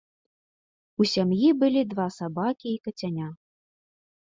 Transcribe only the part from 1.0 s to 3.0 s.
У сям'і былі два сабакі і